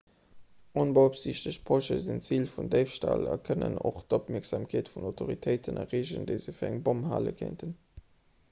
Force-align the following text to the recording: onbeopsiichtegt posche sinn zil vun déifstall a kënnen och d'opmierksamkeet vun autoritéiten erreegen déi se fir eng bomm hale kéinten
onbeopsiichtegt 0.83 1.63
posche 1.69 1.97
sinn 2.05 2.21
zil 2.29 2.47
vun 2.53 2.71
déifstall 2.75 3.27
a 3.33 3.35
kënnen 3.49 3.77
och 3.91 3.99
d'opmierksamkeet 4.15 4.89
vun 4.95 5.07
autoritéiten 5.11 5.79
erreegen 5.83 6.27
déi 6.33 6.37
se 6.47 6.55
fir 6.61 6.71
eng 6.71 6.81
bomm 6.89 7.05
hale 7.13 7.37
kéinten 7.43 7.79